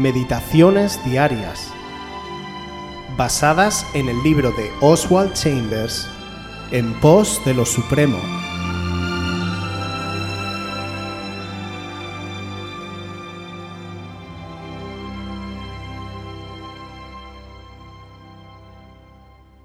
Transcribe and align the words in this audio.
Meditaciones 0.00 0.98
Diarias, 1.04 1.70
basadas 3.18 3.86
en 3.92 4.08
el 4.08 4.22
libro 4.22 4.50
de 4.52 4.70
Oswald 4.80 5.34
Chambers, 5.34 6.08
En 6.70 6.98
pos 7.00 7.38
de 7.44 7.52
lo 7.52 7.66
Supremo. 7.66 8.16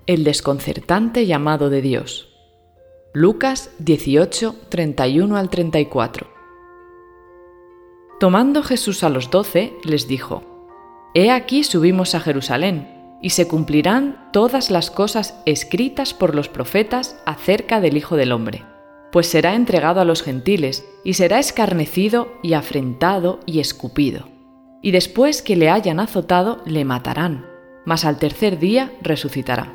El 0.06 0.25
desconcertante 0.25 1.25
llamado 1.25 1.70
de 1.70 1.82
Dios. 1.82 2.28
Lucas 3.14 3.70
18, 3.79 4.54
31 4.68 5.38
al 5.38 5.50
34. 5.50 6.35
Tomando 8.19 8.64
Jesús 8.64 9.04
a 9.04 9.10
los 9.10 9.29
doce, 9.29 9.74
les 9.83 10.07
dijo, 10.07 10.43
He 11.14 11.32
aquí 11.32 11.65
subimos 11.65 12.15
a 12.15 12.21
Jerusalén, 12.21 13.18
y 13.21 13.32
se 13.32 13.47
cumplirán 13.47 14.29
todas 14.32 14.71
las 14.71 14.89
cosas 14.89 15.42
escritas 15.46 16.14
por 16.14 16.33
los 16.33 16.47
profetas 16.47 17.18
acerca 17.25 17.82
del 17.82 17.97
Hijo 17.97 18.15
del 18.15 18.32
Hombre, 18.32 18.64
pues 19.11 19.28
será 19.28 19.56
entregado 19.56 20.00
a 20.00 20.06
los 20.06 20.23
gentiles, 20.23 20.86
y 21.04 21.15
será 21.15 21.39
escarnecido 21.39 22.29
y 22.42 22.54
afrentado 22.54 23.42
y 23.46 23.59
escupido. 23.59 24.29
Y 24.82 24.92
después 24.92 25.42
que 25.42 25.57
le 25.57 25.70
hayan 25.70 26.00
azotado, 26.00 26.61
le 26.65 26.86
matarán, 26.86 27.45
mas 27.86 28.06
al 28.06 28.18
tercer 28.18 28.59
día 28.59 28.93
resucitará. 29.01 29.73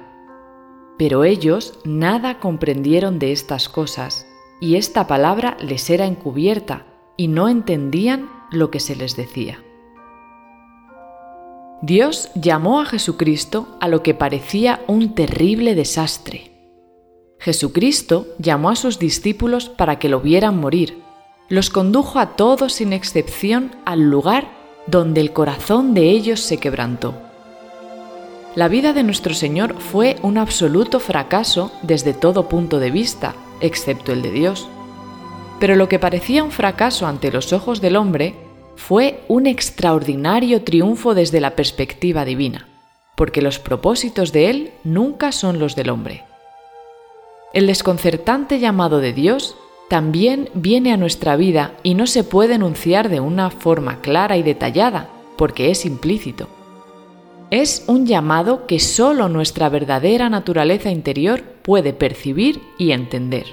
Pero 0.97 1.25
ellos 1.25 1.79
nada 1.85 2.39
comprendieron 2.39 3.19
de 3.19 3.33
estas 3.33 3.69
cosas, 3.69 4.27
y 4.61 4.77
esta 4.77 5.07
palabra 5.07 5.57
les 5.61 5.91
era 5.91 6.07
encubierta, 6.07 6.87
y 7.21 7.29
no 7.29 7.51
entendían 7.51 8.31
lo 8.51 8.71
que 8.71 8.81
se 8.81 8.97
les 8.97 9.15
decía. 9.15 9.63
Dios 11.83 12.31
llamó 12.35 12.81
a 12.81 12.87
Jesucristo 12.87 13.77
a 13.79 13.89
lo 13.89 14.03
que 14.03 14.15
parecía 14.15 14.81
un 14.87 15.15
terrible 15.15 15.75
desastre. 15.75 16.51
Jesucristo 17.39 18.27
llamó 18.39 18.71
a 18.71 18.75
sus 18.75 18.99
discípulos 18.99 19.69
para 19.69 19.99
que 19.99 20.09
lo 20.09 20.23
vieran 20.23 20.59
morir. 20.59 21.03
Los 21.51 21.69
condujo 21.69 22.21
a 22.21 22.37
todos 22.37 22.73
sin 22.73 22.95
excepción 22.95 23.73
al 23.85 24.01
lugar 24.01 24.49
donde 24.87 25.21
el 25.21 25.35
corazón 25.35 25.93
de 25.93 26.09
ellos 26.09 26.41
se 26.41 26.57
quebrantó. 26.57 27.13
La 28.55 28.69
vida 28.69 28.95
de 28.95 29.03
nuestro 29.03 29.35
Señor 29.35 29.75
fue 29.79 30.17
un 30.23 30.39
absoluto 30.39 31.01
fracaso 31.01 31.71
desde 31.83 32.15
todo 32.15 32.49
punto 32.49 32.79
de 32.79 32.91
vista, 32.91 33.35
excepto 33.61 34.11
el 34.11 34.23
de 34.23 34.31
Dios. 34.31 34.71
Pero 35.61 35.77
lo 35.77 35.89
que 35.89 35.99
parecía 35.99 36.43
un 36.43 36.51
fracaso 36.51 37.07
ante 37.07 37.31
los 37.31 37.53
ojos 37.53 37.81
del 37.81 37.97
hombre 37.97 38.35
fue 38.77 39.21
un 39.29 39.47
extraordinario 39.47 40.63
triunfo 40.63 41.15
desde 41.15 41.41
la 41.41 41.55
perspectiva 41.55 42.25
divina, 42.25 42.67
porque 43.15 43.43
los 43.43 43.59
propósitos 43.59 44.33
de 44.33 44.49
Él 44.49 44.71
nunca 44.85 45.33
son 45.33 45.59
los 45.59 45.77
del 45.77 45.91
hombre. 45.91 46.25
El 47.53 47.67
desconcertante 47.67 48.59
llamado 48.59 49.01
de 49.01 49.13
Dios 49.13 49.57
también 49.91 50.49
viene 50.55 50.93
a 50.93 50.97
nuestra 50.97 51.37
vida 51.37 51.75
y 51.83 51.95
no 51.95 52.07
se 52.07 52.25
puede 52.25 52.55
enunciar 52.55 53.11
de 53.11 53.21
una 53.21 53.51
forma 53.51 54.01
clara 54.01 54.39
y 54.39 54.43
detallada, 54.43 55.11
porque 55.37 55.71
es 55.71 55.85
implícito. 55.85 56.49
Es 57.51 57.85
un 57.89 58.07
llamado 58.07 58.67
que 58.67 58.79
solo 58.79 59.29
nuestra 59.29 59.69
verdadera 59.69 60.31
naturaleza 60.31 60.91
interior 60.91 61.43
puede 61.43 61.93
percibir 61.93 62.63
y 62.79 62.93
entender. 62.93 63.47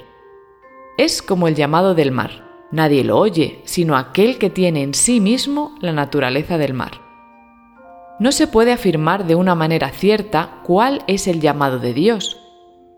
Es 0.97 1.21
como 1.21 1.47
el 1.47 1.53
llamado 1.53 1.93
del 1.93 2.11
mar. 2.11 2.43
Nadie 2.71 3.03
lo 3.03 3.19
oye, 3.19 3.61
sino 3.65 3.95
aquel 3.95 4.39
que 4.39 4.49
tiene 4.49 4.81
en 4.81 4.95
sí 4.95 5.21
mismo 5.21 5.75
la 5.79 5.93
naturaleza 5.93 6.57
del 6.57 6.73
mar. 6.73 7.01
No 8.19 8.31
se 8.31 8.47
puede 8.47 8.73
afirmar 8.73 9.27
de 9.27 9.35
una 9.35 9.53
manera 9.53 9.91
cierta 9.91 10.61
cuál 10.63 11.03
es 11.05 11.27
el 11.27 11.39
llamado 11.39 11.77
de 11.77 11.93
Dios, 11.93 12.41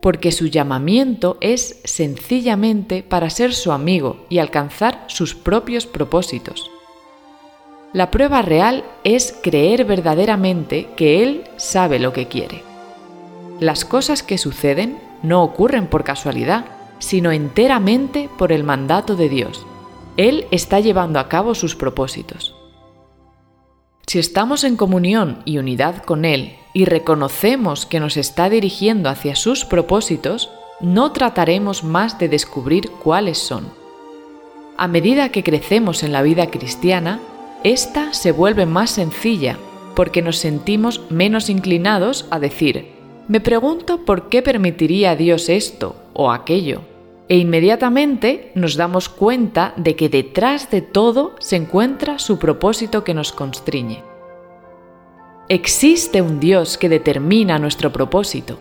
porque 0.01 0.31
su 0.31 0.47
llamamiento 0.47 1.37
es 1.41 1.81
sencillamente 1.83 3.03
para 3.03 3.29
ser 3.29 3.53
su 3.53 3.73
amigo 3.73 4.25
y 4.29 4.37
alcanzar 4.39 5.03
sus 5.07 5.35
propios 5.35 5.85
propósitos. 5.85 6.71
La 7.91 8.11
prueba 8.11 8.41
real 8.41 8.85
es 9.03 9.37
creer 9.43 9.83
verdaderamente 9.83 10.87
que 10.95 11.21
Él 11.21 11.43
sabe 11.57 11.99
lo 11.99 12.13
que 12.13 12.29
quiere. 12.29 12.63
Las 13.59 13.83
cosas 13.83 14.23
que 14.23 14.37
suceden 14.37 14.99
no 15.21 15.43
ocurren 15.43 15.87
por 15.87 16.05
casualidad, 16.05 16.78
sino 16.99 17.31
enteramente 17.31 18.29
por 18.37 18.51
el 18.51 18.63
mandato 18.63 19.15
de 19.15 19.29
Dios. 19.29 19.65
Él 20.17 20.45
está 20.51 20.79
llevando 20.79 21.19
a 21.19 21.29
cabo 21.29 21.55
sus 21.55 21.75
propósitos. 21.75 22.55
Si 24.05 24.19
estamos 24.19 24.63
en 24.63 24.75
comunión 24.75 25.41
y 25.45 25.57
unidad 25.59 26.03
con 26.03 26.25
Él 26.25 26.55
y 26.73 26.85
reconocemos 26.85 27.85
que 27.85 27.99
nos 27.99 28.17
está 28.17 28.49
dirigiendo 28.49 29.09
hacia 29.09 29.35
sus 29.35 29.65
propósitos, 29.65 30.49
no 30.81 31.11
trataremos 31.11 31.83
más 31.83 32.19
de 32.19 32.27
descubrir 32.27 32.89
cuáles 32.89 33.37
son. 33.37 33.67
A 34.77 34.87
medida 34.87 35.29
que 35.29 35.43
crecemos 35.43 36.03
en 36.03 36.11
la 36.11 36.21
vida 36.21 36.47
cristiana, 36.47 37.19
esta 37.63 38.13
se 38.13 38.31
vuelve 38.31 38.65
más 38.65 38.91
sencilla 38.91 39.57
porque 39.95 40.21
nos 40.21 40.37
sentimos 40.37 41.01
menos 41.09 41.49
inclinados 41.49 42.25
a 42.31 42.39
decir, 42.39 42.93
me 43.27 43.41
pregunto 43.41 44.05
por 44.05 44.29
qué 44.29 44.41
permitiría 44.41 45.15
Dios 45.15 45.49
esto 45.49 45.95
o 46.19 46.31
aquello, 46.31 46.81
e 47.29 47.37
inmediatamente 47.37 48.51
nos 48.53 48.75
damos 48.75 49.07
cuenta 49.07 49.73
de 49.77 49.95
que 49.95 50.09
detrás 50.09 50.69
de 50.69 50.81
todo 50.81 51.35
se 51.39 51.55
encuentra 51.55 52.19
su 52.19 52.37
propósito 52.37 53.05
que 53.05 53.13
nos 53.13 53.31
constriñe. 53.31 54.03
Existe 55.47 56.21
un 56.21 56.41
Dios 56.41 56.77
que 56.77 56.89
determina 56.89 57.57
nuestro 57.57 57.93
propósito. 57.93 58.59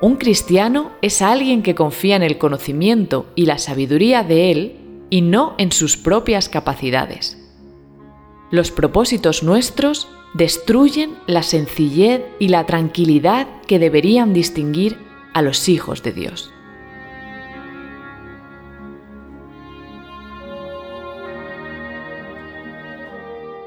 Un 0.00 0.16
cristiano 0.16 0.90
es 1.02 1.22
alguien 1.22 1.62
que 1.62 1.76
confía 1.76 2.16
en 2.16 2.24
el 2.24 2.36
conocimiento 2.36 3.26
y 3.36 3.46
la 3.46 3.58
sabiduría 3.58 4.24
de 4.24 4.50
Él 4.50 4.76
y 5.08 5.20
no 5.22 5.54
en 5.56 5.70
sus 5.70 5.96
propias 5.96 6.48
capacidades. 6.48 7.38
Los 8.50 8.72
propósitos 8.72 9.44
nuestros 9.44 10.08
destruyen 10.34 11.14
la 11.28 11.44
sencillez 11.44 12.22
y 12.40 12.48
la 12.48 12.66
tranquilidad 12.66 13.46
que 13.68 13.78
deberían 13.78 14.32
distinguir 14.32 15.09
a 15.34 15.42
los 15.42 15.68
hijos 15.68 16.02
de 16.02 16.12
Dios. 16.12 16.52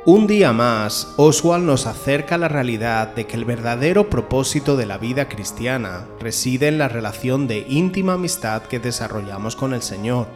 Un 0.05 0.27
día 0.27 0.51
más, 0.51 1.13
Oswald 1.15 1.65
nos 1.65 1.87
acerca 1.87 2.35
a 2.35 2.37
la 2.37 2.49
realidad 2.49 3.15
de 3.15 3.25
que 3.25 3.37
el 3.37 3.45
verdadero 3.45 4.09
propósito 4.09 4.75
de 4.75 4.85
la 4.85 4.97
vida 4.97 5.29
cristiana 5.29 6.05
reside 6.19 6.67
en 6.67 6.77
la 6.77 6.89
relación 6.89 7.47
de 7.47 7.65
íntima 7.69 8.13
amistad 8.13 8.63
que 8.63 8.79
desarrollamos 8.79 9.55
con 9.55 9.73
el 9.73 9.81
Señor 9.81 10.27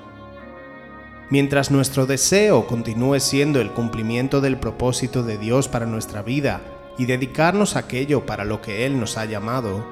Mientras 1.30 1.72
nuestro 1.72 2.06
deseo 2.06 2.68
continúe 2.68 3.20
siendo 3.20 3.60
el 3.60 3.72
cumplimiento 3.72 4.40
del 4.40 4.58
propósito 4.58 5.24
de 5.24 5.38
Dios 5.38 5.68
para 5.68 5.86
nuestra 5.86 6.22
vida 6.22 6.62
y 6.98 7.06
dedicarnos 7.06 7.76
a 7.76 7.80
aquello 7.80 8.26
para 8.26 8.46
lo 8.46 8.62
que 8.62 8.86
Él 8.86 8.98
nos 8.98 9.18
ha 9.18 9.26
llamado, 9.26 9.86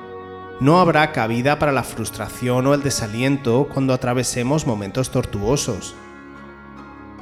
no 0.59 0.79
habrá 0.79 1.11
cabida 1.11 1.59
para 1.59 1.71
la 1.71 1.83
frustración 1.83 2.67
o 2.67 2.73
el 2.73 2.83
desaliento 2.83 3.67
cuando 3.73 3.93
atravesemos 3.93 4.66
momentos 4.66 5.11
tortuosos. 5.11 5.95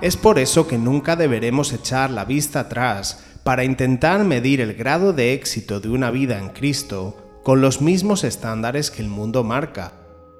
Es 0.02 0.18
por 0.18 0.40
eso 0.40 0.68
que 0.68 0.78
nunca 0.78 1.16
deberemos 1.16 1.74
echar 1.74 2.12
la 2.12 2.26
vista 2.26 2.62
atrás 2.62 3.26
para 3.44 3.64
intentar 3.64 4.24
medir 4.24 4.62
el 4.62 4.74
grado 4.74 5.14
de 5.14 5.34
éxito 5.34 5.80
de 5.80 5.90
una 5.90 6.12
vida 6.12 6.40
en 6.40 6.50
Cristo 6.50 7.42
con 7.44 7.62
los 7.62 7.82
mismos 7.82 8.24
estándares 8.24 8.92
que 8.92 9.02
el 9.02 9.10
mundo 9.10 9.44
marca 9.44 9.94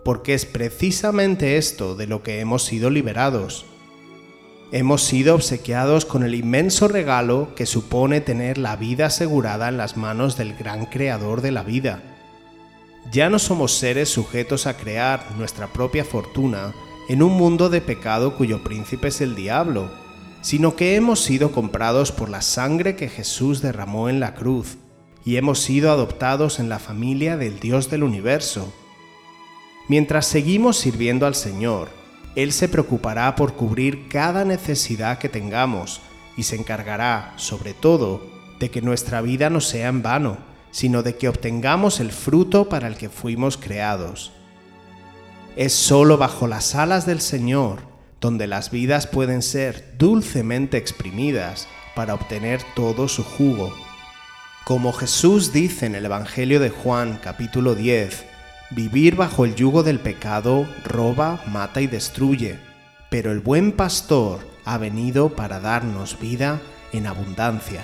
porque 0.04 0.34
es 0.34 0.46
precisamente 0.46 1.58
esto 1.58 1.96
de 1.96 2.08
lo 2.08 2.24
que 2.24 2.40
hemos 2.40 2.64
sido 2.64 2.90
liberados. 2.90 3.66
Hemos 4.72 5.04
sido 5.04 5.36
obsequiados 5.36 6.06
con 6.06 6.24
el 6.24 6.36
inmenso 6.36 6.88
regalo 6.88 7.54
que 7.56 7.66
supone 7.66 8.22
tener 8.22 8.58
la 8.58 8.76
vida 8.76 9.08
asegurada 9.08 9.70
en 9.70 9.78
las 9.78 9.98
manos 9.98 10.36
del 10.36 10.56
gran 10.56 10.88
creador 10.88 11.42
de 11.42 11.52
la 11.52 11.64
vida. 11.64 12.13
Ya 13.14 13.30
no 13.30 13.38
somos 13.38 13.74
seres 13.74 14.10
sujetos 14.10 14.66
a 14.66 14.76
crear 14.76 15.28
nuestra 15.38 15.68
propia 15.68 16.04
fortuna 16.04 16.74
en 17.08 17.22
un 17.22 17.34
mundo 17.34 17.70
de 17.70 17.80
pecado 17.80 18.36
cuyo 18.36 18.64
príncipe 18.64 19.10
es 19.10 19.22
el 19.22 19.36
diablo, 19.36 19.92
sino 20.42 20.76
que 20.76 20.96
hemos 20.96 21.22
sido 21.22 21.52
comprados 21.52 22.12
por 22.12 22.30
la 22.30 22.42
sangre 22.42 22.96
que 22.96 23.10
Jesús 23.10 23.62
derramó 23.62 24.10
en 24.10 24.20
la 24.20 24.34
cruz 24.34 24.78
y 25.24 25.36
hemos 25.36 25.60
sido 25.60 25.92
adoptados 25.92 26.58
en 26.58 26.70
la 26.70 26.80
familia 26.80 27.38
del 27.38 27.60
Dios 27.60 27.92
del 27.92 28.02
universo. 28.02 28.74
Mientras 29.88 30.26
seguimos 30.26 30.78
sirviendo 30.78 31.28
al 31.28 31.36
Señor, 31.36 31.90
Él 32.36 32.52
se 32.52 32.68
preocupará 32.68 33.36
por 33.36 33.54
cubrir 33.54 34.08
cada 34.10 34.44
necesidad 34.44 35.20
que 35.20 35.30
tengamos 35.30 36.02
y 36.36 36.44
se 36.44 36.56
encargará, 36.56 37.34
sobre 37.36 37.76
todo, 37.76 38.26
de 38.60 38.72
que 38.72 38.82
nuestra 38.82 39.22
vida 39.22 39.52
no 39.52 39.62
sea 39.62 39.90
en 39.90 40.02
vano, 40.02 40.53
sino 40.74 41.04
de 41.04 41.16
que 41.16 41.30
obtengamos 41.30 42.02
el 42.02 42.12
fruto 42.12 42.68
para 42.68 42.90
el 42.90 42.98
que 42.98 43.08
fuimos 43.08 43.56
creados. 43.56 44.34
Es 45.56 45.72
sólo 45.72 46.18
bajo 46.18 46.48
las 46.48 46.76
alas 46.76 47.06
del 47.06 47.22
Señor 47.22 47.94
donde 48.24 48.48
las 48.48 48.72
vidas 48.72 49.06
pueden 49.06 49.42
ser 49.42 49.96
dulcemente 49.98 50.78
exprimidas 50.78 51.68
para 51.94 52.14
obtener 52.14 52.62
todo 52.74 53.10
su 53.10 53.22
jugo. 53.22 53.74
Como 54.64 54.94
Jesús 54.94 55.52
dice 55.52 55.88
en 55.88 55.96
el 55.96 56.06
Evangelio 56.06 56.62
de 56.62 56.70
Juan 56.70 57.20
capítulo 57.22 57.76
10, 57.76 58.24
vivir 58.72 59.18
bajo 59.18 59.44
el 59.44 59.56
yugo 59.56 59.84
del 59.84 60.00
pecado 60.00 60.66
roba, 60.86 61.44
mata 61.48 61.82
y 61.82 61.88
destruye, 61.88 62.58
pero 63.10 63.34
el 63.34 63.42
buen 63.42 63.74
pastor 63.74 64.40
ha 64.64 64.78
venido 64.78 65.36
para 65.36 65.60
darnos 65.60 66.18
vida 66.18 66.62
en 66.94 67.08
abundancia. 67.08 67.84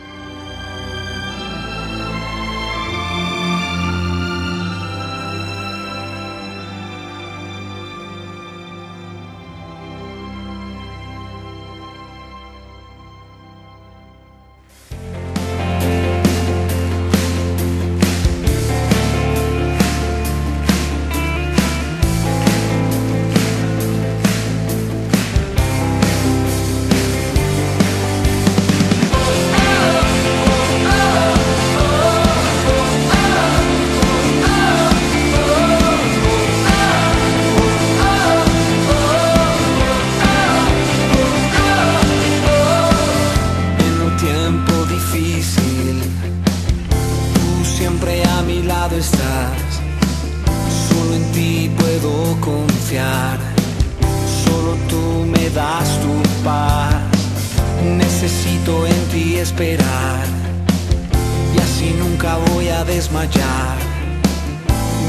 Y 61.55 61.59
así 61.59 61.95
nunca 61.97 62.37
voy 62.51 62.67
a 62.67 62.83
desmayar. 62.83 63.75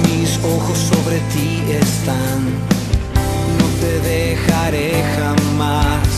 Mis 0.09 0.39
ojos 0.43 0.79
sobre 0.79 1.19
ti 1.35 1.63
están. 1.71 2.41
No 3.59 3.67
te 3.79 4.01
dejaré 4.09 5.05
jamás. 5.19 6.09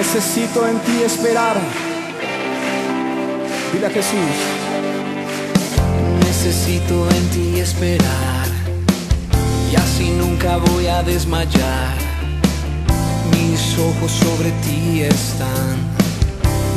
Necesito 0.00 0.66
en 0.66 0.78
ti 0.78 1.02
esperar. 1.04 1.56
Dile 3.70 3.86
a 3.86 3.90
Jesús. 3.90 4.36
Necesito 6.24 7.06
en 7.10 7.28
ti 7.28 7.60
esperar. 7.60 8.46
Y 9.70 9.76
así 9.76 10.08
nunca 10.12 10.56
voy 10.56 10.86
a 10.86 11.02
desmayar. 11.02 11.92
Mis 13.30 13.78
ojos 13.78 14.10
sobre 14.10 14.50
ti 14.64 15.02
están. 15.02 15.76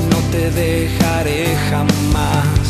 No 0.10 0.18
te 0.30 0.52
dejaré 0.52 1.56
jamás. 1.70 2.63